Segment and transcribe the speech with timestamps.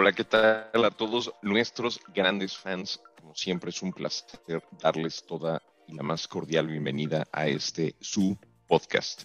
[0.00, 3.00] Hola, ¿qué tal a todos nuestros grandes fans?
[3.20, 8.38] Como siempre es un placer darles toda y la más cordial bienvenida a este su
[8.68, 9.24] podcast.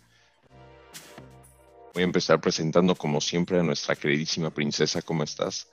[1.93, 5.03] Voy a empezar presentando como siempre a nuestra queridísima princesa.
[5.03, 5.71] ¿Cómo estás?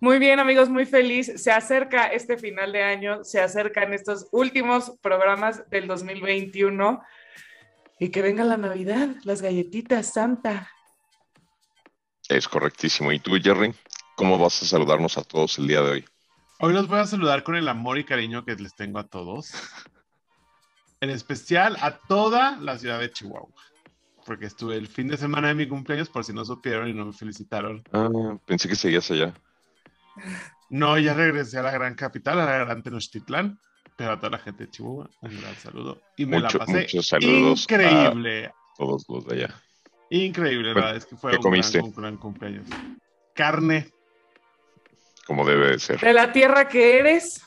[0.00, 1.30] Muy bien, amigos, muy feliz.
[1.36, 7.02] Se acerca este final de año, se acercan estos últimos programas del 2021
[8.00, 10.70] y que venga la Navidad, las galletitas, Santa.
[12.28, 13.12] Es correctísimo.
[13.12, 13.74] ¿Y tú, Jerry?
[14.16, 16.04] ¿Cómo vas a saludarnos a todos el día de hoy?
[16.60, 19.52] Hoy los voy a saludar con el amor y cariño que les tengo a todos.
[21.02, 23.52] En especial a toda la ciudad de Chihuahua.
[24.24, 27.04] Porque estuve el fin de semana de mi cumpleaños, por si no supieron y no
[27.04, 27.84] me felicitaron.
[27.92, 28.08] Ah,
[28.46, 29.34] pensé que seguías allá.
[30.70, 33.60] No, ya regresé a la gran capital, a la gran Tenochtitlán.
[33.98, 36.00] Pero a toda la gente de Chihuahua, un gran saludo.
[36.16, 38.50] Y me la pasé muchos saludos increíble.
[38.78, 39.62] Todos los de allá.
[40.08, 42.66] Increíble, la verdad es que fue ¿qué un gran, un gran cumpleaños.
[43.34, 43.90] Carne,
[45.26, 46.00] Como debe de ser.
[46.00, 47.42] De la tierra que eres.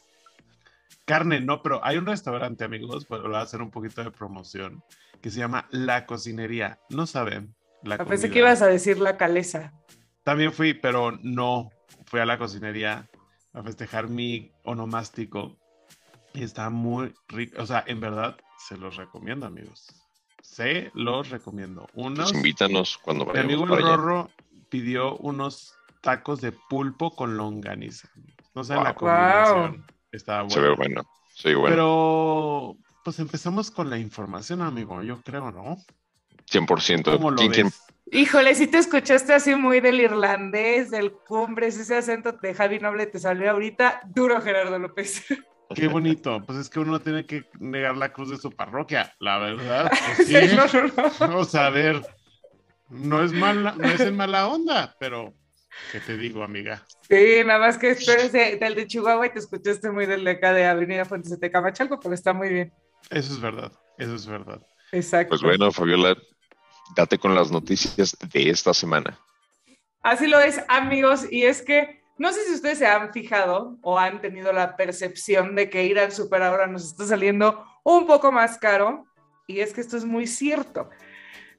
[1.06, 4.84] carne, no, pero hay un restaurante, amigos, pues voy a hacer un poquito de promoción,
[5.22, 6.80] que se llama La Cocinería.
[6.90, 7.56] No saben.
[7.82, 8.34] La Ah, Pensé comida.
[8.34, 9.74] que ibas a decir la calesa.
[10.24, 11.70] También fui, pero no.
[12.06, 13.10] Fui a la cocinería
[13.54, 15.58] a festejar mi onomástico.
[16.34, 17.62] Y está muy rico.
[17.62, 19.88] O sea, en verdad, se los recomiendo, amigos.
[20.44, 21.88] Se los recomiendo.
[21.94, 22.32] Unos.
[22.32, 23.84] Pues invítanos cuando Mi vayamos amigo el.
[23.84, 24.30] Rorro
[24.70, 28.10] pidió unos tacos de pulpo con longaniza.
[28.56, 28.96] No la Wow.
[28.96, 29.86] combinación.
[30.12, 30.70] Estaba Se bueno.
[30.72, 31.04] ve bueno.
[31.36, 31.70] Sí, bueno.
[31.76, 35.02] Pero, pues empezamos con la información, amigo.
[35.04, 35.78] Yo creo, ¿no?
[36.50, 37.12] 100%.
[37.14, 37.82] ¿Cómo lo ¿Quién- quién- ves?
[38.12, 43.06] Híjole, si te escuchaste así muy del irlandés, del cumbres, ese acento de Javi Noble
[43.06, 45.24] te salió ahorita duro, Gerardo López.
[45.76, 46.44] Qué bonito.
[46.48, 49.92] Pues es que uno tiene que negar la cruz de su parroquia, la verdad.
[50.16, 50.34] pues sí.
[50.56, 51.38] No, no, no.
[51.38, 52.02] O sea, a ver,
[52.90, 55.36] no es mala, no es en mala onda, pero
[55.92, 56.86] ¿qué te digo, amiga?
[57.08, 60.24] Sí, nada más que tú eres de- del de Chihuahua y te escuchaste muy del
[60.24, 62.74] de acá de Avenida Fuentes de Tecamachalco, pero está muy bien.
[63.10, 64.62] Eso es verdad, eso es verdad.
[64.92, 65.30] Exacto.
[65.30, 66.16] Pues bueno, Fabiola,
[66.96, 69.20] date con las noticias de esta semana.
[70.02, 73.98] Así lo es, amigos, y es que no sé si ustedes se han fijado o
[73.98, 78.32] han tenido la percepción de que ir al super ahora nos está saliendo un poco
[78.32, 79.06] más caro,
[79.48, 80.90] y es que esto es muy cierto.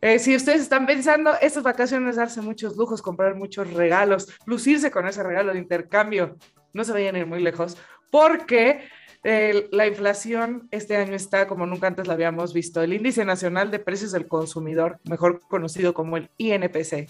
[0.02, 5.06] Eh, si ustedes están pensando, estas vacaciones darse muchos lujos, comprar muchos regalos, lucirse con
[5.06, 6.36] ese regalo de intercambio,
[6.72, 7.76] no se vayan a ir muy lejos,
[8.10, 8.88] porque
[9.22, 12.80] eh, la inflación este año está como nunca antes la habíamos visto.
[12.80, 17.06] El Índice Nacional de Precios del Consumidor, mejor conocido como el INPC,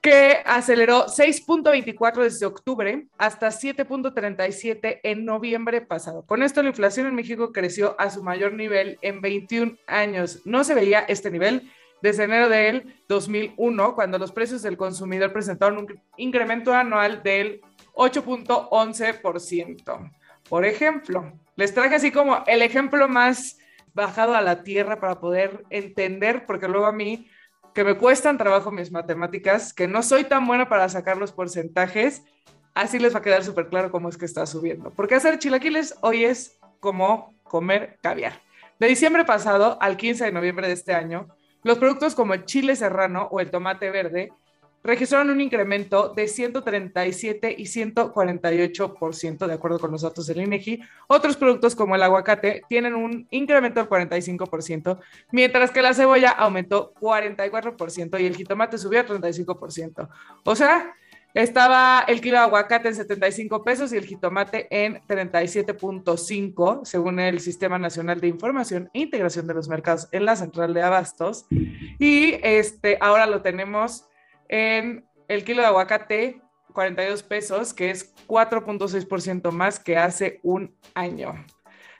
[0.00, 6.24] que aceleró 6.24 desde octubre hasta 7.37 en noviembre pasado.
[6.24, 10.42] Con esto la inflación en México creció a su mayor nivel en 21 años.
[10.44, 11.68] No se veía este nivel
[12.02, 17.60] desde enero del 2001, cuando los precios del consumidor presentaron un incremento anual del
[17.94, 20.12] 8.11%.
[20.48, 23.58] Por ejemplo, les traje así como el ejemplo más
[23.94, 27.28] bajado a la tierra para poder entender, porque luego a mí
[27.74, 32.22] que me cuestan trabajo mis matemáticas, que no soy tan buena para sacar los porcentajes,
[32.74, 34.92] así les va a quedar súper claro cómo es que está subiendo.
[34.92, 38.40] Porque hacer chilaquiles hoy es como comer caviar.
[38.78, 41.28] De diciembre pasado al 15 de noviembre de este año,
[41.66, 44.30] los productos como el chile serrano o el tomate verde
[44.84, 50.80] registraron un incremento de 137 y 148%, de acuerdo con los datos del INEGI.
[51.08, 55.00] Otros productos como el aguacate tienen un incremento del 45%,
[55.32, 60.08] mientras que la cebolla aumentó 44% y el jitomate subió a 35%.
[60.44, 60.94] O sea,
[61.34, 67.40] estaba el kilo de aguacate en 75 pesos y el jitomate en 37.5, según el
[67.40, 71.46] Sistema Nacional de Información e Integración de los Mercados en la Central de Abastos.
[71.98, 74.08] Y este, ahora lo tenemos
[74.48, 76.40] en el kilo de aguacate,
[76.72, 81.34] 42 pesos, que es 4.6% más que hace un año.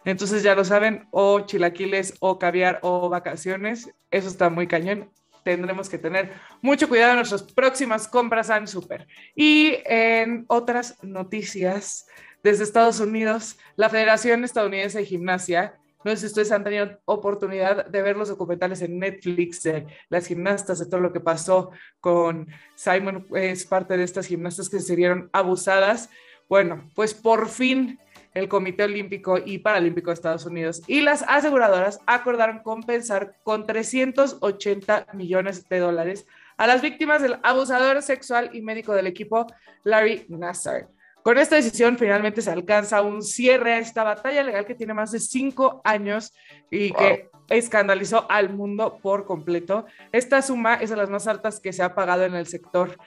[0.04, 5.10] Entonces ya lo saben, o chilaquiles, o caviar, o vacaciones, eso está muy cañón.
[5.46, 9.06] Tendremos que tener mucho cuidado en nuestras próximas compras en super.
[9.36, 12.08] Y en otras noticias,
[12.42, 17.86] desde Estados Unidos, la Federación Estadounidense de Gimnasia no sé si ustedes han tenido oportunidad
[17.86, 22.48] de ver los documentales en Netflix de las gimnastas, de todo lo que pasó con
[22.76, 26.08] Simon, es parte de estas gimnastas que se vieron abusadas.
[26.48, 27.98] Bueno, pues por fin
[28.36, 35.06] el Comité Olímpico y Paralímpico de Estados Unidos y las aseguradoras acordaron compensar con 380
[35.14, 36.26] millones de dólares
[36.58, 39.46] a las víctimas del abusador sexual y médico del equipo,
[39.84, 40.88] Larry Nassar.
[41.22, 45.12] Con esta decisión finalmente se alcanza un cierre a esta batalla legal que tiene más
[45.12, 46.34] de cinco años
[46.70, 46.98] y wow.
[46.98, 49.86] que escandalizó al mundo por completo.
[50.12, 52.98] Esta suma es de las más altas que se ha pagado en el sector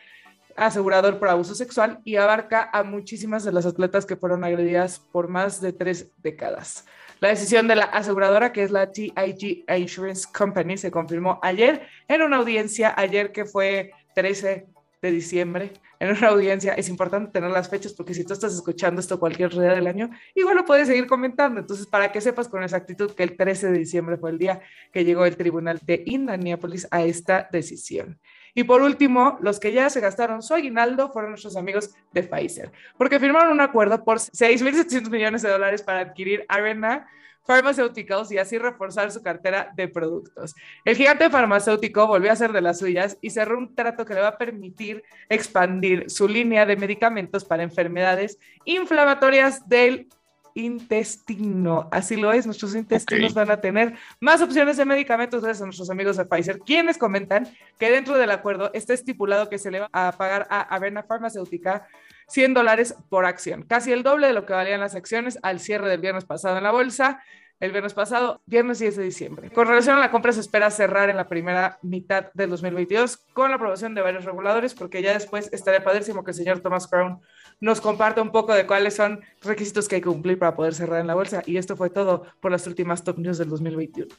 [0.60, 5.28] asegurador por abuso sexual y abarca a muchísimas de las atletas que fueron agredidas por
[5.28, 6.86] más de tres décadas.
[7.20, 12.22] La decisión de la aseguradora, que es la TIG Insurance Company, se confirmó ayer en
[12.22, 14.68] una audiencia, ayer que fue 13
[15.02, 16.74] de diciembre, en una audiencia.
[16.74, 20.10] Es importante tener las fechas porque si tú estás escuchando esto cualquier día del año,
[20.34, 21.60] igual lo puedes seguir comentando.
[21.60, 24.62] Entonces, para que sepas con exactitud que el 13 de diciembre fue el día
[24.94, 28.20] que llegó el tribunal de Indianapolis a esta decisión.
[28.60, 32.74] Y por último, los que ya se gastaron su aguinaldo fueron nuestros amigos de Pfizer,
[32.98, 37.08] porque firmaron un acuerdo por 6.700 millones de dólares para adquirir Arena
[37.48, 40.56] Pharmaceuticals y así reforzar su cartera de productos.
[40.84, 44.20] El gigante farmacéutico volvió a ser de las suyas y cerró un trato que le
[44.20, 50.10] va a permitir expandir su línea de medicamentos para enfermedades inflamatorias del
[50.56, 51.88] intestino.
[51.92, 55.90] Así lo es, nuestros intestinos van a tener más opciones de medicamentos gracias a nuestros
[55.90, 57.48] amigos de Pfizer, quienes comentan
[57.78, 61.88] que dentro del acuerdo está estipulado que se le va a pagar a Averna Farmacéutica
[62.28, 65.90] 100 dólares por acción, casi el doble de lo que valían las acciones al cierre
[65.90, 67.22] del viernes pasado en la bolsa
[67.60, 69.50] el viernes pasado, viernes 10 de diciembre.
[69.52, 73.50] Con relación a la compra, se espera cerrar en la primera mitad del 2022 con
[73.50, 77.20] la aprobación de varios reguladores, porque ya después estaría padrísimo que el señor Thomas Crown
[77.60, 80.74] nos comparte un poco de cuáles son los requisitos que hay que cumplir para poder
[80.74, 81.44] cerrar en la bolsa.
[81.46, 84.16] Y esto fue todo por las últimas top news del 2021.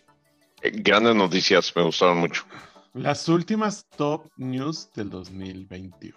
[0.62, 2.44] Eh, grandes noticias, me gustaron mucho.
[2.92, 6.14] Las últimas top news del 2021.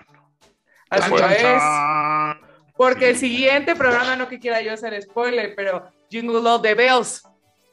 [0.90, 2.53] Así es.
[2.75, 7.24] Porque el siguiente programa, no que quiera yo hacer spoiler, pero Jingle All the Bells.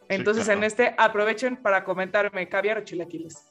[0.08, 3.44] Entonces en este aprovechen para comentarme caviar o chilaquiles.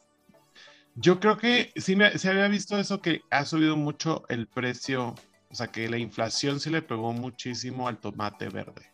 [0.95, 5.15] Yo creo que sí se había visto eso que ha subido mucho el precio,
[5.49, 8.91] o sea que la inflación se le pegó muchísimo al tomate verde.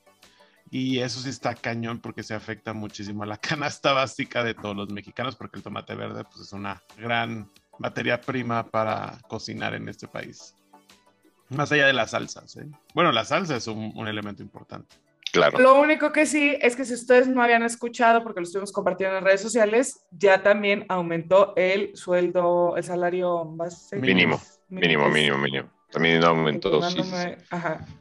[0.69, 4.75] Y eso sí está cañón porque se afecta muchísimo a la canasta básica de todos
[4.75, 7.49] los mexicanos porque el tomate verde pues, es una gran
[7.79, 10.53] materia prima para cocinar en este país.
[11.49, 12.55] Más allá de las salsas.
[12.57, 12.67] ¿eh?
[12.93, 14.95] Bueno, la salsa es un, elemento importante.
[15.31, 15.59] Claro.
[15.59, 19.17] Lo único que sí es que si ustedes no habían escuchado, porque lo estuvimos compartiendo
[19.17, 23.97] en redes sociales, ya también aumentó el sueldo, el salario base.
[23.97, 25.69] Mínimo, mínimo, mínimo, mínimo.
[25.91, 26.81] También aumentó.
[26.89, 27.01] Sí,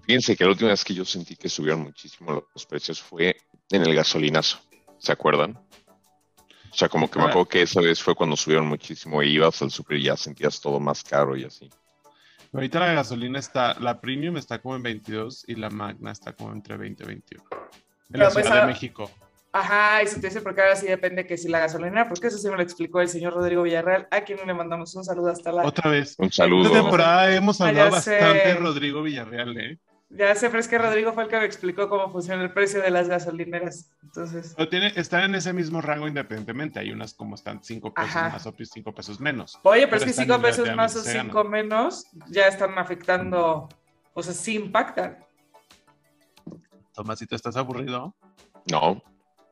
[0.02, 3.36] Fíjense que la última vez que yo sentí que subieron muchísimo los precios fue
[3.70, 4.58] en el gasolinazo.
[4.98, 5.58] ¿Se acuerdan?
[6.74, 9.62] O sea, como que me acuerdo que esa vez fue cuando subieron muchísimo y ibas
[9.62, 11.70] al super y ya sentías todo más caro y así.
[12.54, 16.52] Ahorita la gasolina está, la premium está como en 22 y la magna está como
[16.52, 17.44] entre 20 y 21.
[18.12, 19.10] En la pues, Ciudad de ah, México.
[19.50, 22.38] Ajá, y se te dice porque ahora sí depende que si la gasolina, porque eso
[22.38, 25.50] sí me lo explicó el señor Rodrigo Villarreal, a quien le mandamos un saludo hasta
[25.50, 25.66] la...
[25.66, 26.14] Otra vez.
[26.18, 26.66] Un saludo.
[26.66, 29.78] Esta temporada hemos ah, hablado bastante de Rodrigo Villarreal, ¿eh?
[30.16, 32.80] Ya sé, pero es que Rodrigo fue el que me explicó cómo funciona el precio
[32.80, 33.90] de las gasolineras.
[34.02, 34.54] Entonces.
[34.56, 36.78] Pero tiene, están en ese mismo rango independientemente.
[36.78, 39.58] Hay unas como están 5 pesos más o 5 pesos menos.
[39.64, 43.68] Oye, pero, es que 5 pesos más o 5 menos ya están afectando,
[44.12, 45.18] o sea, sí impactan.
[46.92, 48.14] Tomasito, ¿estás aburrido?
[48.70, 49.02] No.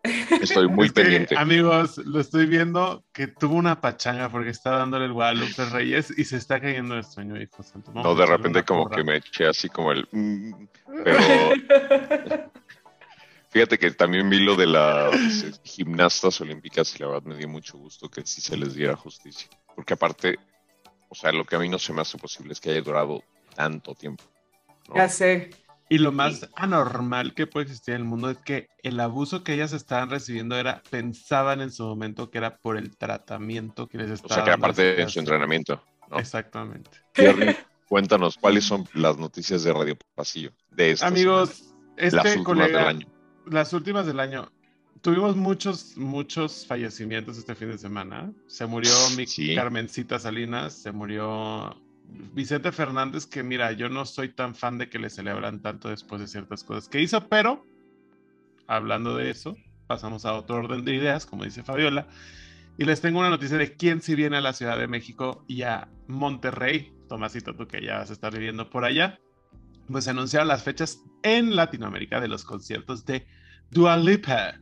[0.03, 1.37] Estoy muy pendiente.
[1.37, 6.25] amigos, lo estoy viendo que tuvo una pachanga porque está dándole el Guadalupe Reyes y
[6.25, 7.93] se está cayendo el sueño, hijo santo.
[7.93, 10.09] No, de repente como que me eché así como el...
[10.11, 10.67] Mm",
[11.05, 11.19] pero...
[13.51, 17.77] Fíjate que también vi lo de las gimnastas olímpicas y la verdad me dio mucho
[17.77, 19.47] gusto que sí se les diera justicia.
[19.77, 20.39] Porque aparte,
[21.11, 23.23] o sea, lo que a mí no se me hace posible es que haya durado
[23.55, 24.25] tanto tiempo.
[24.95, 25.51] Ya sé.
[25.93, 29.53] Y lo más anormal que puede existir en el mundo es que el abuso que
[29.53, 34.11] ellas estaban recibiendo era, pensaban en su momento que era por el tratamiento que les
[34.11, 35.85] estaba O sea, que era parte de su entrenamiento.
[36.13, 36.91] Exactamente.
[37.89, 40.53] cuéntanos, ¿cuáles son las noticias de Radio Pasillo?
[40.71, 43.07] De Amigos, este las últimas del año.
[43.45, 44.51] Las últimas del año.
[45.03, 48.33] Tuvimos muchos, muchos fallecimientos este fin de semana.
[48.47, 51.77] Se murió mi Carmencita Salinas, se murió
[52.35, 56.21] Vicente Fernández, que mira, yo no soy tan fan de que le celebran tanto después
[56.21, 57.67] de ciertas cosas que hizo, pero
[58.67, 62.07] hablando de eso, pasamos a otro orden de ideas, como dice Fabiola,
[62.79, 65.63] y les tengo una noticia de quién si viene a la Ciudad de México y
[65.63, 69.19] a Monterrey, Tomasito, tú que ya vas a estar viviendo por allá,
[69.89, 73.27] pues se anunciaron las fechas en Latinoamérica de los conciertos de
[73.71, 74.55] Dua Lipa.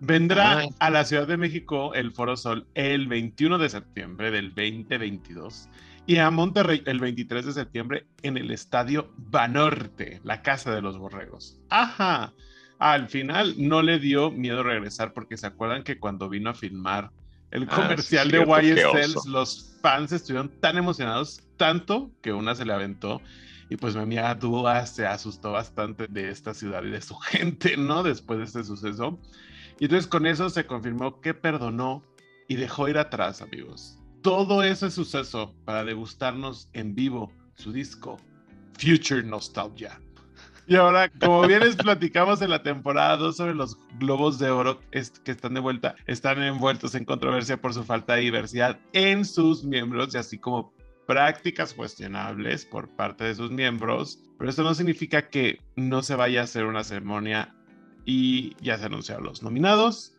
[0.00, 5.68] Vendrá a la Ciudad de México el Foro Sol el 21 de septiembre del 2022
[6.08, 10.96] y a Monterrey el 23 de septiembre en el Estadio Banorte, la casa de los
[10.96, 11.60] borregos.
[11.68, 12.32] Ajá.
[12.78, 17.10] Al final no le dio miedo regresar porque se acuerdan que cuando vino a filmar
[17.50, 22.72] el ah, comercial de YSL, los fans estuvieron tan emocionados, tanto que una se le
[22.72, 23.20] aventó.
[23.68, 27.76] Y pues mi amiga Dúa se asustó bastante de esta ciudad y de su gente,
[27.76, 28.02] ¿no?
[28.02, 29.20] Después de este suceso.
[29.78, 32.02] Y entonces con eso se confirmó que perdonó
[32.48, 38.18] y dejó ir atrás, amigos todo ese suceso para degustarnos en vivo su disco
[38.78, 40.00] Future Nostalgia.
[40.66, 44.78] Y ahora, como bien les platicamos en la temporada 2 sobre los globos de oro
[44.90, 49.64] que están de vuelta, están envueltos en controversia por su falta de diversidad en sus
[49.64, 50.74] miembros y así como
[51.06, 56.42] prácticas cuestionables por parte de sus miembros, pero esto no significa que no se vaya
[56.42, 57.54] a hacer una ceremonia
[58.04, 60.12] y ya se anunciaron los nominados,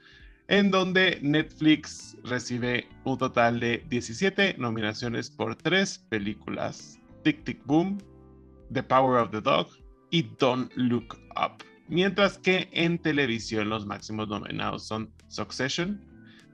[0.49, 7.99] en donde Netflix recibe un total de 17 nominaciones por tres películas, Tic Tic Boom,
[8.73, 9.67] The Power of the Dog
[10.09, 11.63] y Don't Look Up.
[11.87, 16.03] Mientras que en televisión los máximos nominados son Succession,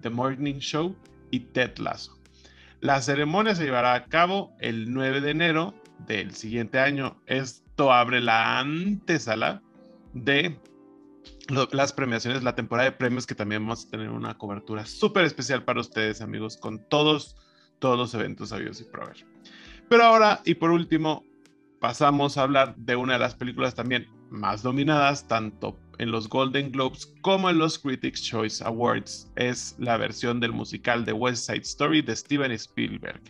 [0.01, 0.93] The Morning Show
[1.31, 2.19] y Ted Lasso.
[2.81, 5.73] La ceremonia se llevará a cabo el 9 de enero
[6.05, 7.17] del siguiente año.
[7.27, 9.61] Esto abre la antesala
[10.13, 10.59] de
[11.71, 15.63] las premiaciones, la temporada de premios que también vamos a tener una cobertura súper especial
[15.63, 17.35] para ustedes amigos con todos,
[17.79, 19.25] todos los eventos sabios y prover.
[19.89, 21.23] Pero ahora y por último,
[21.79, 26.71] pasamos a hablar de una de las películas también más dominadas, tanto en los Golden
[26.71, 29.31] Globes como en los Critics Choice Awards.
[29.35, 33.21] Es la versión del musical de West Side Story de Steven Spielberg.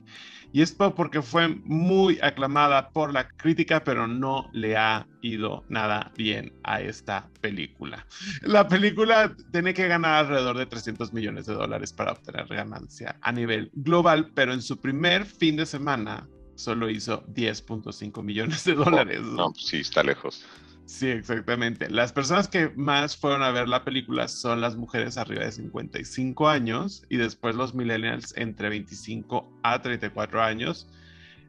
[0.56, 6.14] Y esto porque fue muy aclamada por la crítica, pero no le ha ido nada
[6.16, 8.08] bien a esta película.
[8.42, 13.34] La película tiene que ganar alrededor de 300 millones de dólares para obtener ganancia a
[13.34, 19.24] nivel global, pero en su primer fin de semana solo hizo 10.5 millones de dólares.
[19.24, 20.46] no, pues sí, está lejos.
[20.86, 21.90] Sí, exactamente.
[21.90, 26.48] Las personas que más fueron a ver la película son las mujeres arriba de 55
[26.48, 30.88] años y después los millennials entre 25 a 34 años.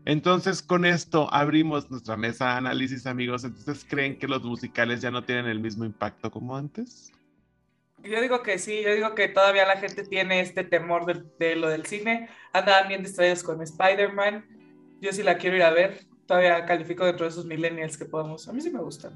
[0.07, 3.45] Entonces, con esto abrimos nuestra mesa de análisis, amigos.
[3.45, 7.13] Entonces, ¿creen que los musicales ya no tienen el mismo impacto como antes?
[8.03, 11.57] Yo digo que sí, yo digo que todavía la gente tiene este temor de, de
[11.57, 12.29] lo del cine.
[12.53, 14.45] Andaban bien distraídos con Spider-Man
[15.01, 16.07] yo sí la quiero ir a ver.
[16.27, 18.49] Todavía califico dentro de esos millennials que podemos.
[18.49, 19.13] A mí sí me gustan.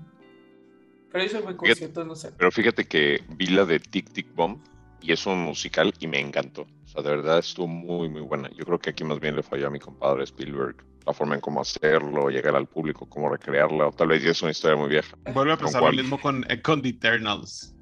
[1.10, 2.30] Pero yo soy muy consciente, no sé.
[2.36, 4.60] Pero fíjate que vi la de Tic Tic Bomb
[5.02, 6.62] y es un musical y me encantó.
[6.62, 8.48] O sea, de verdad estuvo muy, muy buena.
[8.50, 10.76] Yo creo que aquí más bien le falló a mi compadre Spielberg
[11.06, 14.42] la forma en cómo hacerlo, llegar al público, cómo recrearla, o tal vez ya es
[14.42, 15.16] una historia muy vieja.
[15.32, 17.74] Vuelve a pasar lo mismo con, eh, con The Eternals.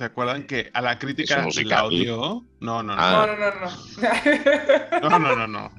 [0.00, 2.42] ¿Se acuerdan que a la crítica la odió?
[2.60, 2.96] No, no, no.
[2.96, 5.00] No, no, no, no.
[5.10, 5.70] No, no, no, no.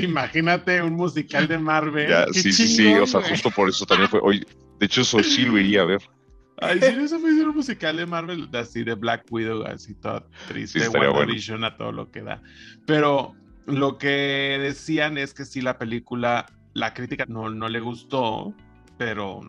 [0.00, 2.10] Imagínate un musical de Marvel.
[2.32, 2.94] sí, sí, sí.
[2.94, 4.20] O sea, justo por eso también fue.
[4.22, 4.46] Oye,
[4.80, 6.00] de hecho, eso sí lo iría a ver.
[6.56, 10.80] Ay, sí, eso fue un musical de Marvel, así de Black Widow, así todo triste,
[10.80, 11.66] sí, bueno.
[11.66, 12.40] a todo lo que da.
[12.86, 13.34] Pero
[13.66, 18.54] lo que decían es que sí, la película, la crítica no, no le gustó,
[18.96, 19.42] pero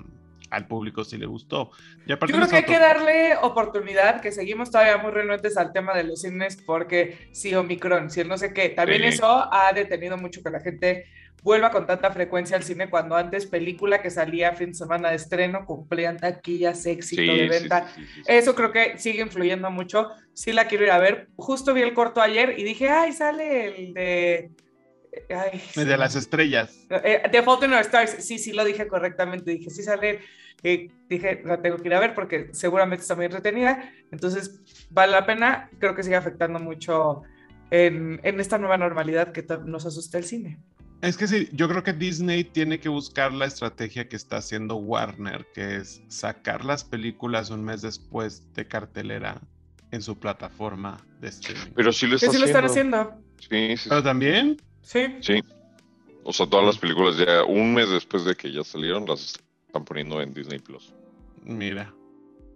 [0.49, 1.71] al público sí le gustó.
[2.05, 6.03] Yo creo que hay que darle oportunidad, que seguimos todavía muy renuentes al tema de
[6.03, 10.49] los cines, porque si Omicron, si no sé qué, también eso ha detenido mucho que
[10.49, 11.05] la gente
[11.43, 15.15] vuelva con tanta frecuencia al cine cuando antes película que salía fin de semana de
[15.15, 17.87] estreno cumplían taquillas, éxito de venta.
[18.25, 20.09] eso creo que sigue influyendo mucho.
[20.33, 21.29] Sí la quiero ir a ver.
[21.35, 24.51] Justo vi el corto ayer y dije, ay, sale el de
[25.75, 26.85] de las estrellas.
[26.89, 29.51] Eh, The Fault in Our Stars, sí, sí lo dije correctamente.
[29.51, 30.19] Dije, sí sale.
[30.63, 33.91] Eh, dije, la tengo que ir a ver porque seguramente está muy entretenida.
[34.11, 34.59] Entonces,
[34.89, 35.69] vale la pena.
[35.79, 37.23] Creo que sigue afectando mucho
[37.71, 40.59] en, en esta nueva normalidad que nos asusta el cine.
[41.01, 44.77] Es que sí, yo creo que Disney tiene que buscar la estrategia que está haciendo
[44.77, 49.39] Warner, que es sacar las películas un mes después de cartelera
[49.91, 51.71] en su plataforma de streaming.
[51.75, 53.13] Pero sí lo, sí lo están haciendo.
[53.37, 53.89] Sí, sí.
[53.89, 54.57] Pero también
[54.87, 55.17] Sí.
[55.19, 55.43] Sí.
[56.23, 59.83] O sea, todas las películas ya un mes después de que ya salieron las están
[59.83, 60.93] poniendo en Disney Plus.
[61.43, 61.93] Mira.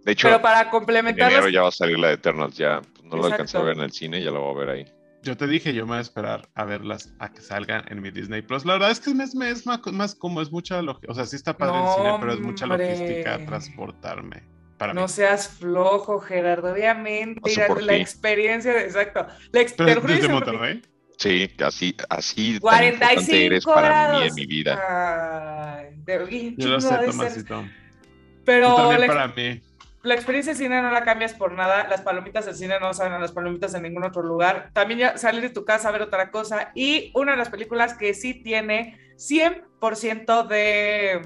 [0.04, 1.30] De hecho, Pero para complementar.
[1.30, 3.62] En enero ya va a salir la de Eternals, ya pues, no la alcancé a
[3.62, 4.84] ver en el cine, ya la voy a ver ahí.
[5.22, 8.10] Yo te dije, yo me voy a esperar a verlas a que salgan en mi
[8.10, 8.64] Disney Plus.
[8.64, 11.12] La verdad es que es, es más, más como es mucha logística.
[11.12, 14.42] O sea, sí está padre el cine, pero es mucha logística transportarme.
[14.78, 16.72] Para no seas flojo, Gerardo.
[16.72, 17.40] Obviamente,
[17.82, 19.26] la, experiencia, de, exacto.
[19.52, 20.08] La experiencia.
[20.08, 20.82] ¿Desde Monterrey?
[21.22, 25.86] Sí, así, así 45 eres para mí en mi vida.
[25.86, 27.64] Ay, Yo lo sé, Tomasito.
[28.44, 29.60] Pero también la, para mí.
[30.02, 31.86] La experiencia de cine no la cambias por nada.
[31.86, 34.70] Las palomitas del cine no saben a las palomitas en ningún otro lugar.
[34.72, 36.72] También ya salir de tu casa a ver otra cosa.
[36.74, 41.22] Y una de las películas que sí tiene 100% de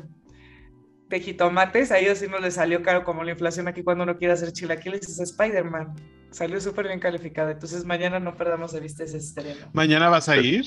[1.08, 4.16] de jitomates, a ellos sí no les salió caro como la inflación aquí cuando uno
[4.16, 5.94] quiere hacer chilaquiles, es Spider-Man.
[6.36, 9.70] Salió súper bien calificado, entonces mañana no perdamos de vista ese estreno.
[9.72, 10.66] ¿Mañana vas a ir?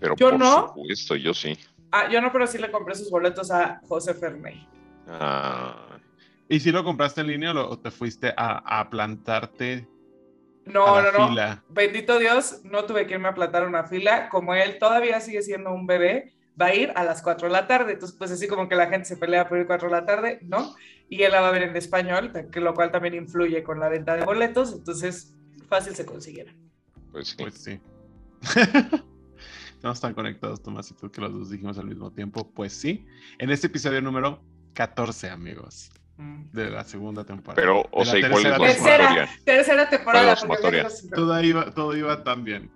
[0.00, 0.68] Pero yo por no.
[0.68, 1.54] supuesto, yo sí.
[1.92, 4.66] Ah, yo no, pero sí le compré sus boletos a José Ferney.
[5.06, 5.98] Ah.
[6.48, 9.86] ¿Y si lo compraste en línea o te fuiste a, a plantarte?
[10.64, 11.62] No, no, no.
[11.68, 14.30] Bendito Dios, no tuve que irme a plantar una fila.
[14.30, 17.66] Como él todavía sigue siendo un bebé, va a ir a las 4 de la
[17.66, 17.92] tarde.
[17.94, 20.38] Entonces, pues así como que la gente se pelea por ir 4 de la tarde,
[20.42, 20.74] ¿no?
[21.08, 23.88] Y él la va a ver en español, que lo cual también influye con la
[23.88, 24.72] venta de boletos.
[24.72, 25.34] Entonces,
[25.68, 26.52] fácil se consiguiera.
[27.12, 27.36] Pues sí.
[27.38, 27.80] Pues sí.
[29.82, 32.50] No están conectados, Tomás y tú, que los dos dijimos al mismo tiempo.
[32.52, 33.06] Pues sí.
[33.38, 34.42] En este episodio número
[34.74, 36.44] 14, amigos, Mm.
[36.50, 37.56] de la segunda temporada.
[37.60, 40.34] Pero, o sea, la ¿y cuál es la tercera Tercera, tercera temporada.
[40.48, 42.70] vengo sin- Todo iba, todo iba tan bien.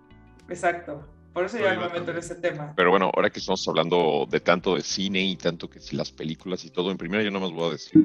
[0.51, 1.09] Exacto.
[1.33, 2.73] Por eso ya no me meto en ese tema.
[2.77, 6.11] Pero bueno, ahora que estamos hablando de tanto de cine y tanto que si las
[6.11, 8.03] películas y todo, en primera yo no más voy a decir.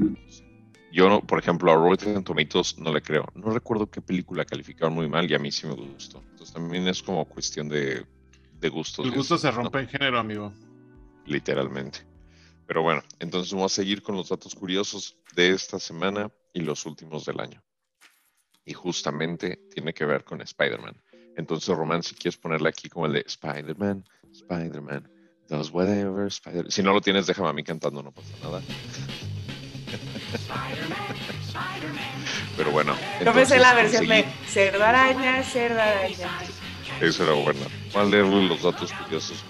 [0.92, 3.26] Yo, no- por ejemplo, a Rotten Tomatoes no le creo.
[3.34, 6.20] No recuerdo qué película calificaron muy mal y a mí sí me gustó.
[6.32, 8.06] Entonces también es como cuestión de,
[8.62, 9.06] de gustos.
[9.06, 9.58] El gusto se ¿no?
[9.64, 10.54] rompe en género, amigo.
[11.26, 12.00] literalmente.
[12.68, 16.86] Pero bueno, entonces vamos a seguir con los datos curiosos de esta semana y los
[16.86, 17.62] últimos del año.
[18.64, 20.96] Y justamente tiene que ver con Spider-Man.
[21.38, 25.10] Entonces, Román, si quieres ponerle aquí como el de Spider-Man, Spider-Man,
[25.50, 28.62] does whatever, Spider Si no lo tienes, déjame a mí cantando, no pasa nada.
[32.58, 32.96] Pero bueno.
[33.24, 36.30] Yo me sé entonces la versión de cerdo araña, cerdo araña.
[37.02, 37.60] Eso era bueno.
[37.94, 39.44] Voy a leerles los datos curiosos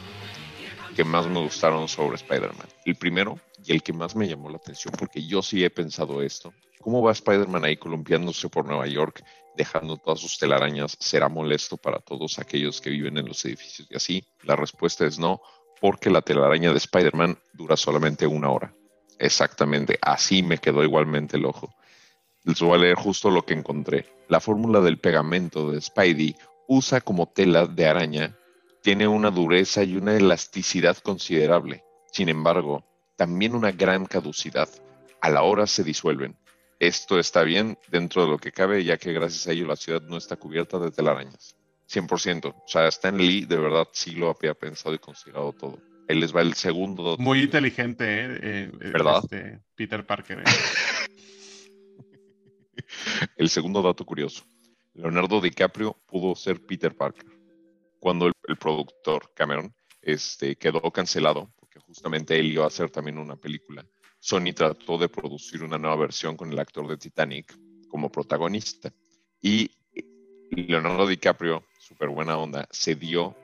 [0.95, 2.67] que más me gustaron sobre Spider-Man.
[2.85, 6.21] El primero y el que más me llamó la atención, porque yo sí he pensado
[6.21, 6.53] esto.
[6.79, 9.23] ¿Cómo va Spider-Man ahí columpiándose por Nueva York,
[9.55, 10.95] dejando todas sus telarañas?
[10.99, 14.27] ¿Será molesto para todos aquellos que viven en los edificios y así?
[14.43, 15.41] La respuesta es no,
[15.81, 18.73] porque la telaraña de Spider-Man dura solamente una hora.
[19.19, 21.73] Exactamente, así me quedó igualmente el ojo.
[22.43, 24.05] Les voy a leer justo lo que encontré.
[24.27, 26.35] La fórmula del pegamento de Spidey
[26.67, 28.37] usa como tela de araña,
[28.81, 31.83] tiene una dureza y una elasticidad considerable.
[32.11, 32.83] Sin embargo,
[33.15, 34.69] también una gran caducidad.
[35.21, 36.37] A la hora se disuelven.
[36.85, 40.03] Esto está bien dentro de lo que cabe, ya que gracias a ello la ciudad
[40.03, 41.55] no está cubierta de telarañas.
[41.89, 42.45] 100%.
[42.45, 45.79] O sea, Stan Lee de verdad sí lo había pensado y considerado todo.
[46.07, 47.03] Ahí les va el segundo.
[47.03, 47.23] dato.
[47.23, 48.39] Muy inteligente, ¿eh?
[48.39, 49.21] Eh, eh, ¿Verdad?
[49.23, 50.41] este, Peter Parker.
[50.41, 50.43] ¿eh?
[53.37, 54.43] El segundo dato curioso.
[54.93, 57.31] Leonardo DiCaprio pudo ser Peter Parker.
[57.99, 63.17] Cuando el, el productor Cameron este, quedó cancelado, porque justamente él iba a hacer también
[63.17, 63.83] una película,
[64.25, 67.55] Sony trató de producir una nueva versión con el actor de Titanic
[67.87, 68.91] como protagonista.
[69.39, 69.69] Y
[70.49, 73.35] Leonardo DiCaprio, súper buena onda, cedió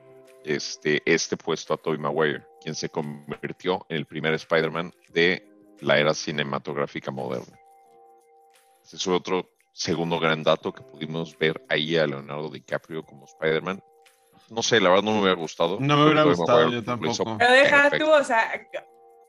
[0.44, 5.48] este, este puesto a Tobey Maguire, quien se convirtió en el primer Spider-Man de
[5.82, 7.56] la era cinematográfica moderna.
[8.84, 13.80] Ese es otro segundo gran dato que pudimos ver ahí a Leonardo DiCaprio como Spider-Man.
[14.50, 15.78] No sé, la verdad no me hubiera gustado.
[15.78, 17.38] No me hubiera gustado, yo tampoco.
[17.38, 18.04] Pero deja perfecto.
[18.04, 18.68] tú, o sea,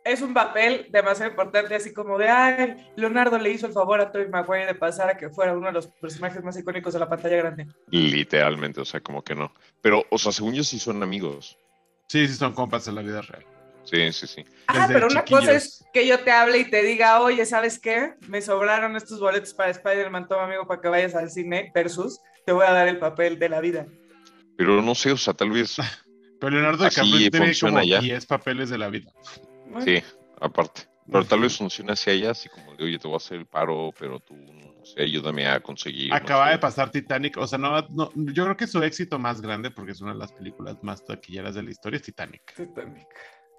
[0.04, 4.12] es un papel demasiado importante, así como de, ay, Leonardo le hizo el favor a
[4.12, 7.10] Tobey Maguire de pasar a que fuera uno de los personajes más icónicos de la
[7.10, 7.68] pantalla grande.
[7.90, 9.54] Literalmente, o sea, como que no.
[9.82, 11.58] Pero, o sea, según yo sí son amigos.
[12.08, 13.46] Sí, sí, son compas en la vida real.
[13.86, 14.46] Sí, sí, sí.
[14.68, 17.80] Ajá, Desde pero una cosa es que yo te hable y te diga, oye, ¿sabes
[17.80, 18.14] qué?
[18.28, 22.52] Me sobraron estos boletos para Spider-Man, toma amigo, para que vayas al cine, versus te
[22.52, 23.88] voy a dar el papel de la vida.
[24.58, 25.78] Pero no sé, o sea, tal vez
[26.40, 28.00] Pero Leonardo DiCaprio tiene funciona como ya.
[28.00, 29.12] 10 papeles de la vida.
[29.66, 30.02] Bueno, sí,
[30.40, 30.84] aparte.
[31.12, 33.46] Pero tal vez funcione hacia ella, así como de, oye, te voy a hacer el
[33.46, 36.10] paro, pero tú, no sé, ayúdame a conseguir.
[36.10, 36.52] no Acaba sé.
[36.54, 39.92] de pasar Titanic, o sea, no, no- yo creo que su éxito más grande, porque
[39.92, 42.54] es una de las películas más taquilleras de la historia, es Titanic.
[42.56, 43.08] Titanic.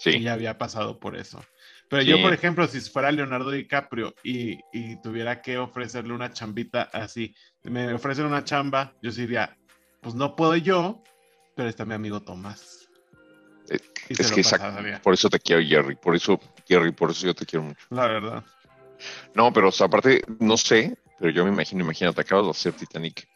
[0.07, 1.45] Y Sí, ya había pasado por eso.
[1.88, 2.09] Pero Sí.
[2.09, 7.35] yo, por ejemplo, si fuera Leonardo DiCaprio y, y tuviera que ofrecerle una chambita así,
[7.62, 9.57] me ofrecen una chamba, yo diría,
[10.01, 11.03] pues no puedo yo,
[11.55, 12.84] pero está mi amigo Tomás.
[13.68, 14.42] Eh, es que
[15.03, 15.96] por eso te quiero, Jerry.
[15.96, 17.87] Por eso, Jerry, por eso yo te quiero mucho.
[17.90, 18.44] la verdad.
[19.35, 22.72] No, pero o sea, aparte, no sé, pero yo me imagino, imagínate, acabas de hacer
[22.74, 23.29] Titanic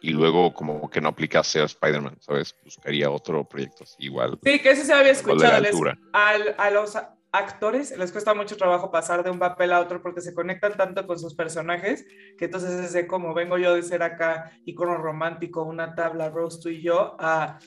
[0.00, 2.54] y luego como que no aplica a ser Spider-Man, ¿sabes?
[2.62, 4.38] Buscaría otro proyecto así igual.
[4.42, 5.60] Sí, que eso se había escuchado.
[5.60, 5.74] les-
[6.12, 6.98] al- a los
[7.32, 11.04] actores les cuesta mucho trabajo pasar de un papel a otro porque se conectan tanto
[11.06, 12.06] con sus personajes
[12.38, 16.60] que entonces es de como vengo yo de ser acá icono romántico, una tabla, Rose,
[16.62, 17.58] tú y yo, a...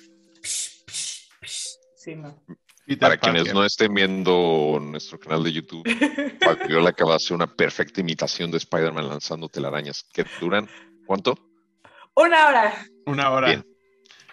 [2.08, 2.34] Sí, no.
[2.86, 3.54] Peter Para quienes Parker.
[3.56, 5.84] no estén viendo nuestro canal de YouTube,
[6.42, 10.70] Fabiola acaba de hacer una perfecta imitación de Spider-Man lanzando telarañas que duran,
[11.06, 11.38] ¿cuánto?
[12.16, 12.74] Una hora.
[13.06, 13.48] Una hora.
[13.50, 13.66] Bien.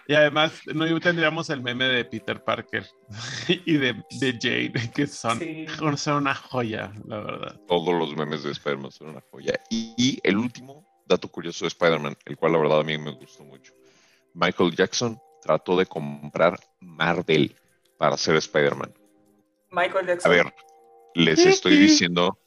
[0.07, 2.87] Y además, no tendríamos el meme de Peter Parker
[3.65, 5.65] y de, de Jane, que son, Sí.
[5.97, 7.59] son una joya, la verdad.
[7.67, 9.53] Todos los memes de Spider-Man son una joya.
[9.69, 13.11] Y, y el último dato curioso de Spider-Man, el cual la verdad a mí me
[13.11, 13.73] gustó mucho.
[14.33, 17.53] Michael Jackson trató de comprar Marvel
[17.97, 18.93] para ser Spider-Man.
[19.71, 20.31] Michael Jackson.
[20.31, 20.53] A ver,
[21.15, 22.37] les estoy diciendo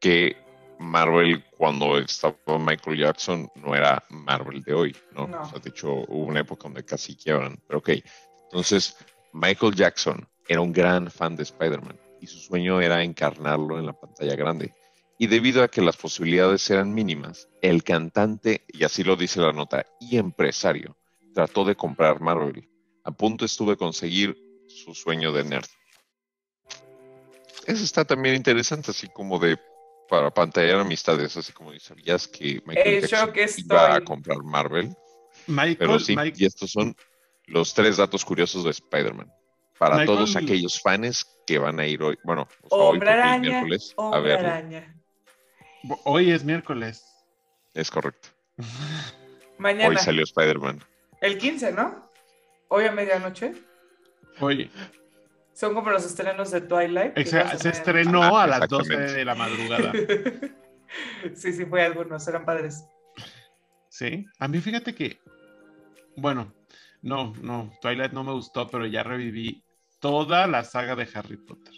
[0.00, 0.36] que
[0.78, 5.26] Marvel cuando estaba Michael Jackson no era Marvel de hoy, ¿no?
[5.26, 5.42] No.
[5.42, 7.90] O sea, de hecho hubo una época donde casi quiebran, pero ok.
[8.44, 8.96] Entonces,
[9.32, 13.92] Michael Jackson era un gran fan de Spider-Man y su sueño era encarnarlo en la
[13.92, 14.74] pantalla grande.
[15.18, 19.52] Y debido a que las posibilidades eran mínimas, el cantante, y así lo dice la
[19.52, 20.96] nota, y empresario,
[21.32, 22.68] trató de comprar Marvel.
[23.04, 24.36] A punto estuvo de conseguir
[24.84, 25.66] su sueño de nerd.
[27.66, 29.58] Eso está también interesante, así como de
[30.08, 34.38] para pantallar amistades, así como sabías que Michael El Jackson show que iba a comprar
[34.42, 34.94] Marvel.
[35.46, 36.94] Michael, Pero sí, Mike- y estos son
[37.46, 39.32] los tres datos curiosos de Spider-Man.
[39.78, 43.38] Para Michael- todos aquellos fans que van a ir hoy, bueno, o sea, hoy araña,
[43.40, 44.94] miércoles, a araña.
[46.04, 47.04] hoy es miércoles.
[47.74, 48.28] Es correcto.
[49.58, 50.84] Mañana, Hoy salió Spider-Man.
[51.20, 52.10] el 15, ¿no?
[52.68, 53.54] Hoy a medianoche.
[54.40, 54.70] Hoy
[55.52, 57.16] Son como los estrenos de Twilight.
[57.26, 59.12] se, estrenó a las 12 exactamente.
[59.18, 59.92] de la madrugada.
[61.34, 62.84] sí, sí, fue algunos, eran padres.
[63.88, 65.20] Sí, a mí fíjate que,
[66.16, 66.54] bueno,
[67.02, 69.62] no, no, Twilight no me gustó, pero ya reviví
[70.00, 71.74] toda la saga de Harry Potter.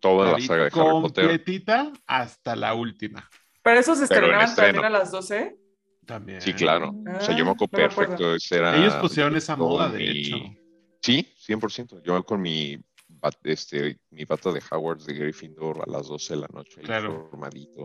[0.00, 0.92] Toda La saga de Harry Potter.
[1.24, 3.28] completita hasta la última.
[3.62, 4.72] Pero esos se estrenaban estreno.
[4.82, 5.56] también a las 12.
[6.04, 6.42] También.
[6.42, 6.90] Sí, claro.
[6.90, 8.34] O sea, yo me Ah, acuerdo no perfecto.
[8.74, 10.36] Ellos pusieron esa moda, de mi- hecho.
[11.04, 12.00] Sí, 100%.
[12.02, 12.82] Yo con mi,
[13.42, 16.76] este, mi bata de Howard de Gryffindor a las 12 de la noche.
[16.78, 17.28] ahí Claro.
[17.30, 17.82] Formadito.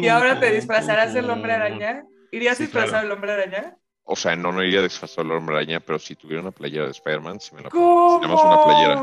[0.00, 2.06] ¿Y ahora te disfrazarás del hombre araña?
[2.32, 3.08] ¿Irías Sí, disfrazado claro.
[3.08, 3.76] del hombre araña?
[4.04, 6.92] O sea, no, no iría disfrazado al hombre araña, pero si tuviera una playera de
[6.92, 8.20] Spider-Man, sí me la pongo.
[8.20, 8.94] Tenemos una playera.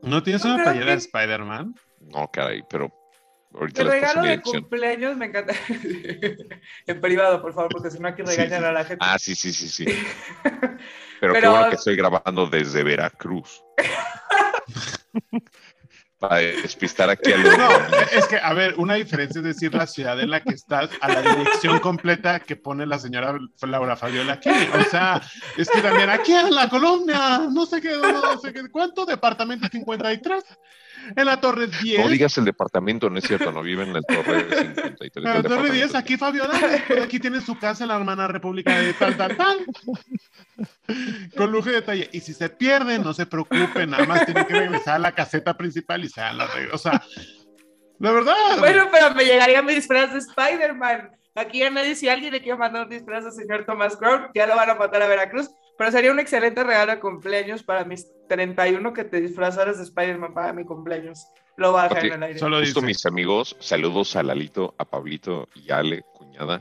[0.00, 1.74] ¿No tienes No una playera de Spider-Man?
[2.00, 2.90] No, caray, pero
[3.54, 5.54] ahorita paso regalo de cumpleaños, me encanta.
[6.86, 8.66] en privado, por favor, porque si no aquí regañan sí.
[8.66, 9.04] a la gente.
[9.06, 9.84] Ah, sí, sí, sí, sí.
[11.20, 13.62] Pero, qué Pero- bueno que estoy grabando desde Veracruz.
[16.22, 17.58] Para despistar aquí a los...
[17.58, 17.68] No,
[18.12, 21.08] es que, a ver, una diferencia es decir la ciudad en la que estás a
[21.08, 24.48] la dirección completa que pone la señora Laura Fabiola aquí.
[24.48, 25.20] O sea,
[25.56, 29.04] es que también aquí en la colonia, no sé qué, no sé qué, ¿cuánto?
[29.04, 30.44] Departamento 53.
[31.16, 32.04] En la torre 10.
[32.04, 35.10] No digas el departamento, no es cierto, no viven en el Torre 53.
[35.16, 35.98] En la torre 10, departamento.
[35.98, 36.60] aquí Fabiola,
[37.02, 39.58] aquí tiene su casa en la hermana república de tal, tal, tal.
[41.36, 42.08] Con lujo y detalle.
[42.12, 45.56] Y si se pierden, no se preocupen, nada más tienen que regresar a la caseta
[45.56, 46.48] principal y se dan la.
[46.72, 47.02] O sea,
[47.98, 48.34] la verdad.
[48.58, 51.10] Bueno, pero me llegaría mi disfraz de Spider-Man.
[51.34, 54.46] Aquí ya nadie, si alguien le quiere mandar un disfraz al señor Thomas Crown, ya
[54.46, 55.48] lo van a mandar a Veracruz.
[55.78, 60.34] Pero sería un excelente regalo de cumpleaños para mis 31 que te disfrazaras de Spider-Man
[60.34, 61.26] para mi cumpleaños.
[61.56, 62.38] Lo va a dejar en el aire.
[62.38, 62.86] Solo Justo dice.
[62.86, 66.60] mis amigos, saludos a Lalito, a Pablito y a Ale, cuñada,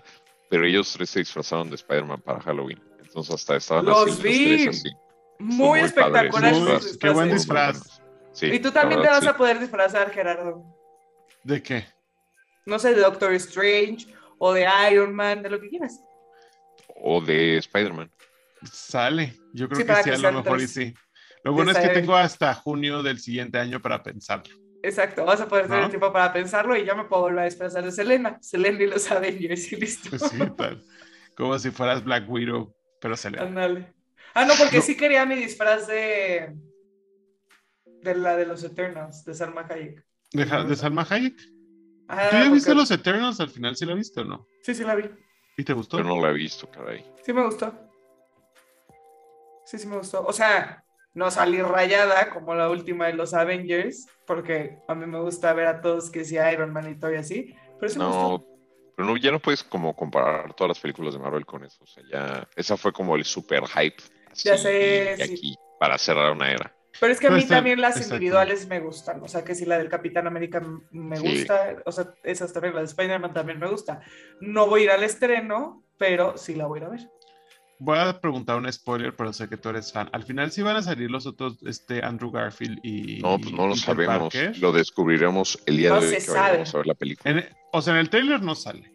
[0.50, 2.82] pero ellos tres se disfrazaron de Spider-Man para Halloween.
[3.02, 4.66] Entonces hasta estaban Los así, vi.
[4.66, 4.90] tres así.
[5.40, 6.12] Muy Muy- disfraz.
[7.00, 8.01] qué buen disfraz.
[8.34, 9.28] Sí, Y tú también te vas sí.
[9.28, 10.64] a poder disfrazar, Gerardo.
[11.44, 11.86] ¿De qué?
[12.66, 16.00] No sé, de Doctor Strange o de Iron Man, de lo que quieras.
[16.96, 18.12] O de Spider-Man.
[18.64, 19.34] Sale.
[19.54, 20.94] Yo creo Sí, que sí, que a lo mejor y sí.
[21.44, 24.54] Lo bueno es que tengo hasta junio del siguiente año para pensarlo.
[24.84, 25.90] Exacto, vas a poder tener ¿No?
[25.90, 28.38] tiempo para pensarlo y ya me puedo volver a disfrazar de Selena.
[28.42, 30.10] Selena y los Avengers y listo.
[30.10, 30.84] Pues sí, tal.
[31.36, 33.94] Como si fueras Black Widow, pero se le Ándale.
[34.34, 34.82] Ah, no, porque No.
[34.84, 36.54] sí quería mi disfraz de.
[38.04, 40.06] De la de los Eternals, de Salma Hayek.
[40.34, 41.36] de, de Salma Hayek.
[42.08, 43.76] Ajá, ¿Tú ya viste los Eternals al final?
[43.76, 44.48] ¿Sí lo viste o no?
[44.64, 45.10] Sí, sí la vi.
[45.58, 45.98] ¿Y te gustó?
[45.98, 47.06] Yo no la he visto, caray.
[47.24, 47.74] Sí me gustó.
[49.66, 50.26] Sí, sí me gustó.
[50.26, 50.84] O sea,
[51.14, 55.68] no salí rayada como la última de los Avengers, porque a mí me gusta ver
[55.68, 57.56] a todos que sí, Iron Man y todo y así.
[57.80, 58.20] Pero sí me gustó.
[58.22, 58.46] No,
[58.96, 61.84] pero no, ya no puedes como comparar todas las películas de Marvel con eso.
[61.84, 64.04] O sea, ya, esa fue como el super hype.
[64.32, 65.34] así, Ya sé, y sí.
[65.34, 66.76] aquí, para cerrar una era.
[67.00, 68.16] Pero es que a mí también las exacto.
[68.16, 69.22] individuales me gustan.
[69.24, 71.38] O sea, que si la del Capitán América me Sí.
[71.40, 74.02] gusta, o sea, esas también, la de Spider-Man también me gusta.
[74.42, 77.10] No voy a ir al estreno, pero sí la voy a ir a ver.
[77.80, 80.08] Voy a preguntar un spoiler, pero sé que tú eres fan.
[80.14, 83.20] Al final sí van a salir los otros, este, Andrew Garfield y.
[83.24, 84.34] No, pues no lo Peter sabemos.
[84.34, 84.58] Parker.
[84.60, 87.32] Lo descubriremos el día No de hoy que vayamos a ver la película.
[87.32, 88.92] En- o sea, en el trailer no sale.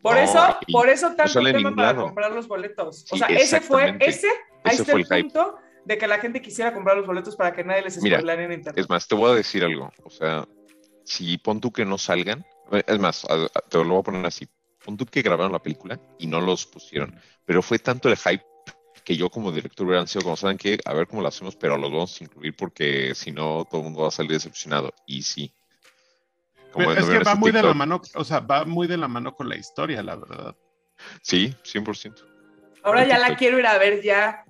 [0.00, 3.04] Por No, eso, y por eso tanto tema para comprar los boletos.
[3.10, 4.28] o Sí, sea, ese fue, ese,
[4.64, 5.38] Ese está fue el el hype.
[5.84, 8.52] De que la gente quisiera comprar los boletos para que nadie les Mira, spoilara en
[8.52, 8.78] internet.
[8.78, 9.92] Es más, te voy a decir algo.
[10.04, 10.46] O sea,
[11.04, 12.44] si pon tú que no salgan,
[12.86, 13.26] es más,
[13.68, 14.48] te lo voy a poner así.
[14.84, 17.14] Pon tú que grabaron la película y no los pusieron.
[17.44, 18.44] Pero fue tanto el hype
[19.04, 20.78] que yo como director hubieran sido como, ¿saben qué?
[20.84, 23.84] A ver cómo lo hacemos, pero los vamos a incluir porque si no, todo el
[23.84, 24.92] mundo va a salir decepcionado.
[25.06, 25.54] Y sí.
[26.74, 29.08] Pero es que va ese muy de la mano, o sea, va muy de la
[29.08, 30.56] mano con la historia, la verdad.
[31.22, 32.24] Sí, 100%.
[32.82, 34.44] Ahora ya la quiero ir a ver ya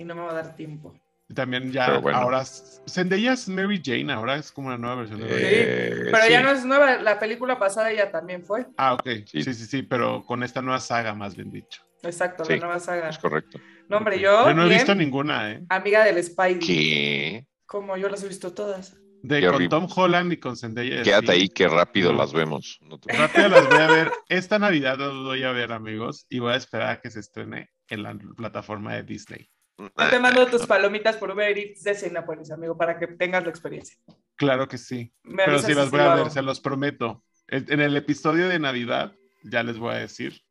[0.00, 0.94] y no me va a dar tiempo.
[1.34, 2.18] También ya, bueno.
[2.18, 5.54] ahora, Zendaya es Mary Jane, ahora es como una nueva versión de Mary Jane.
[5.58, 6.30] Eh, Pero sí.
[6.32, 8.66] ya no es nueva, la película pasada ya también fue.
[8.76, 9.42] Ah, ok, Sí.
[9.44, 9.54] sí.
[9.54, 11.82] sí, sí, pero con esta nueva saga, más bien dicho.
[12.02, 13.10] Exacto, Sí, la nueva saga.
[13.10, 13.60] Es correcto.
[13.88, 15.62] No, hombre, yo, Yo no he bien, visto ninguna, ¿eh?
[15.68, 16.58] amiga del Spidey.
[16.58, 17.46] ¿Qué?
[17.66, 18.96] Como yo las he visto todas.
[19.22, 19.68] De Qué con horrible.
[19.68, 21.02] Tom Holland y con Zendaya.
[21.02, 21.32] Quédate sí.
[21.32, 22.18] ahí, que rápido No.
[22.18, 22.78] las vemos.
[22.80, 24.10] No te- Rápido las voy a ver.
[24.28, 27.70] Esta Navidad las voy a ver, amigos, y voy a esperar a que se estrene
[27.88, 29.48] en la plataforma de Disney.
[29.96, 33.50] Yo te mando tus palomitas por Uber Eats de Cinépolis, amigo, para que tengas la
[33.50, 33.96] experiencia.
[34.36, 35.12] Claro que sí.
[35.22, 36.30] Me Pero sí las voy a ver, hago.
[36.30, 37.22] se los prometo.
[37.48, 39.12] En el episodio de Navidad
[39.42, 40.42] ya les voy a decir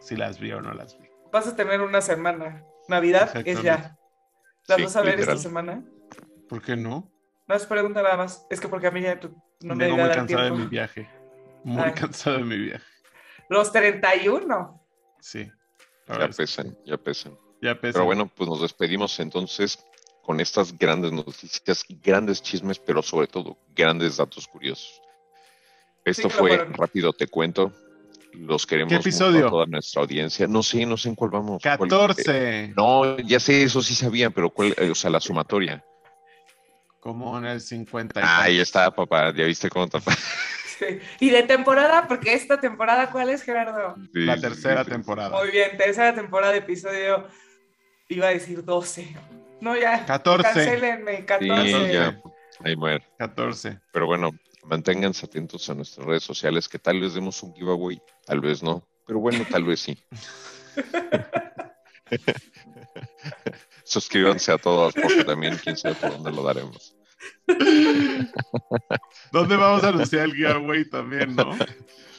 [0.00, 1.08] si las vi o no las vi.
[1.32, 2.62] Vas a tener una semana.
[2.88, 3.96] Navidad es ya.
[4.66, 5.36] ¿Las Sí, vas a ver literal.
[5.36, 5.82] esta semana?
[6.48, 7.10] ¿Por qué no?
[7.46, 8.46] No es pregunta nada más.
[8.50, 9.18] Es que porque a mí ya
[9.62, 10.64] no me Vengo muy dar cansado de tiempo.
[10.64, 11.08] mi viaje.
[11.64, 11.92] Muy Ay.
[11.92, 12.84] cansado de mi viaje.
[13.48, 14.80] Los 31.
[15.20, 15.50] Sí.
[16.08, 17.36] Ya pesan, ya pesan.
[17.62, 17.94] Ya pesa.
[17.94, 19.78] Pero bueno, pues nos despedimos entonces
[20.22, 25.00] con estas grandes noticias, grandes chismes, pero sobre todo grandes datos curiosos.
[26.04, 27.72] Esto fue rápido, te cuento.
[28.32, 29.46] Los queremos ¿Qué episodio?
[29.46, 30.46] a toda nuestra audiencia.
[30.48, 31.62] No sé, no sé en cuál vamos.
[31.62, 32.72] ¿Cuál- 14.
[32.76, 35.84] No, ya sé, eso sí sabía, pero cuál, eh, o sea, la sumatoria.
[36.98, 38.20] Como en el 50.
[38.20, 39.32] y Ahí está, papá.
[39.34, 40.12] ¿Ya viste cómo tapa?
[40.88, 40.98] Sí.
[41.20, 43.94] Y de temporada, porque esta temporada, ¿cuál es, Gerardo?
[44.12, 45.38] La tercera temporada.
[45.38, 47.28] Muy bien, tercera temporada, episodio.
[48.08, 49.16] Iba a decir 12.
[49.60, 50.04] No, ya.
[50.04, 50.42] 14.
[50.42, 51.92] Cancelenme, Sí, 14.
[51.92, 52.20] ya.
[52.64, 53.04] Ahí muere.
[53.18, 53.80] 14.
[53.92, 54.30] Pero bueno,
[54.64, 58.86] manténganse atentos a nuestras redes sociales, que tal vez demos un giveaway, tal vez no.
[59.06, 59.98] Pero bueno, tal vez sí.
[63.84, 66.93] Suscríbanse a todos, porque también quién sabe por dónde lo daremos.
[69.32, 71.56] ¿Dónde vamos a anunciar el giveaway también, no?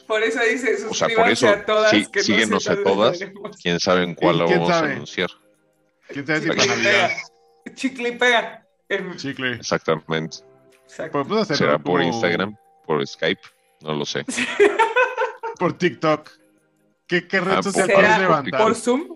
[0.08, 1.92] Por eso dice, O sea, suscríbanse por eso, a todas.
[1.92, 3.20] sí, que no sé síguenos a todas.
[3.20, 3.58] veremos.
[3.62, 4.90] Quién sabe en cuál ¿Y lo vamos sabe?
[4.90, 5.30] a anunciar.
[6.10, 7.10] ¿Quién sabe si Chicle para y Navidad?
[7.64, 7.76] pega.
[7.76, 8.68] Chicle y pega.
[9.18, 9.54] Chicle.
[9.56, 10.38] Exactamente.
[11.42, 12.56] hacer ¿Será por como- Instagram?
[12.86, 13.42] ¿Por Skype?
[13.82, 14.24] No lo sé.
[15.60, 16.30] Por TikTok.
[17.08, 18.62] ¿Qué, qué red Ah, social ¿Será quieres por levantar?
[18.62, 19.16] Por Zoom,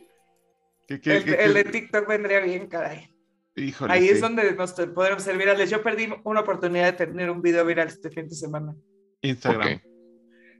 [0.87, 3.13] ¿Qué, qué, el, qué- el de TikTok vendría bien, caray.
[3.59, 4.09] Híjole, Ahí sí.
[4.09, 5.69] es donde nos podremos ser virales.
[5.69, 8.75] Yo perdí una oportunidad de tener un video viral este fin de semana.
[9.21, 9.75] Instagram.
[9.75, 9.81] Ok.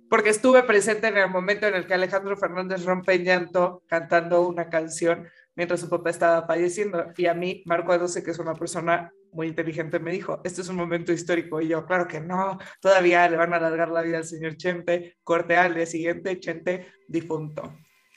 [0.09, 4.47] Porque estuve presente en el momento en el que Alejandro Fernández rompe en llanto cantando
[4.47, 7.05] una canción mientras su papá estaba falleciendo.
[7.15, 10.69] Y a mí, Marco Adose, que es una persona muy inteligente, me dijo, este es
[10.69, 11.62] un momento histórico.
[11.62, 15.17] Y yo, claro que no, todavía le van a alargar la vida al señor Chente.
[15.23, 17.71] Corte al día siguiente, Chente difunto.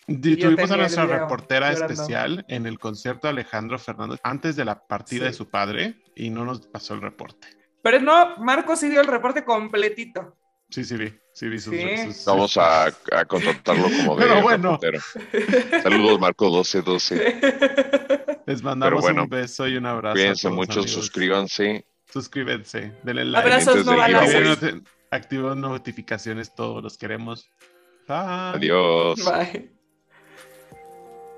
[0.07, 1.93] Tuvimos a nuestra video reportera llorando.
[1.93, 5.25] especial en el concierto de Alejandro Fernández antes de la partida Sí.
[5.27, 7.47] de su padre y no nos pasó el reporte.
[7.83, 10.37] Pero no, Marco sí dio el reporte completito.
[10.71, 11.75] Sí, sí vi, sí vi sus...
[11.75, 11.97] Sí.
[12.13, 14.79] sus- Vamos a, a contratarlo como de Pero bueno.
[14.81, 15.01] reportero.
[15.83, 17.41] Saludos, Marco 1212.
[18.47, 20.15] Les mandamos bueno, un beso y un abrazo.
[20.15, 20.91] Cuídense mucho, amigos.
[20.91, 21.85] suscríbanse.
[22.13, 23.49] Suscríbanse, denle like.
[23.51, 23.93] Abrazos, no
[25.11, 27.49] activen notificaciones, todos los queremos.
[28.09, 28.17] Bye.
[28.55, 29.25] Adiós.
[29.25, 29.82] Bye.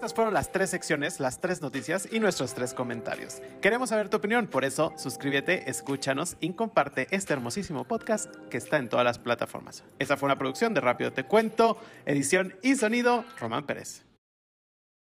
[0.04, 3.40] Estas fueron las tres secciones, las tres noticias y nuestros tres comentarios.
[3.62, 8.76] Queremos saber tu opinión, por eso suscríbete, escúchanos y comparte este hermosísimo podcast que está
[8.76, 9.82] en todas las plataformas.
[9.98, 14.03] Esta fue una producción de Rápido Te Cuento, edición y sonido, Román Pérez.